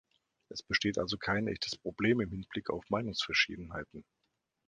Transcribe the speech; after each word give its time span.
Es 0.49 0.63
besteht 0.63 0.97
also 0.97 1.19
kein 1.19 1.47
echtes 1.47 1.75
Problem 1.77 2.21
im 2.21 2.31
Hinblick 2.31 2.71
auf 2.71 2.89
Meinungsverschiedenheiten. 2.89 4.03